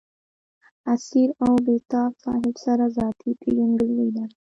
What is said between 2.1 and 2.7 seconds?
صاحب